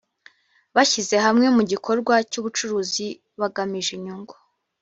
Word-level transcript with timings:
bashyize 0.75 1.15
hamwe 1.25 1.47
mu 1.55 1.63
gikorwa 1.71 2.13
cy 2.31 2.37
ubucuruzi 2.41 3.07
bagamije 3.39 3.91
inyungu 3.97 4.33